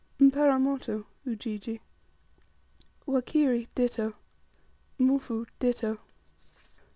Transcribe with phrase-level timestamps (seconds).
[0.19, 1.79] Mparamoto, Ujiji.
[3.05, 3.05] 43.
[3.13, 4.15] Wakiri, ditto.
[4.97, 5.05] 44.
[5.05, 5.99] Mufu, ditto.